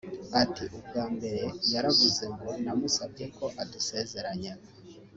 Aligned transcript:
ati 0.41 0.63
“Ubwa 0.77 1.03
mbere 1.15 1.43
yaravuze 1.73 2.23
ngo 2.33 2.49
namusabye 2.63 3.25
ko 3.37 3.45
adusezeranya 3.61 4.53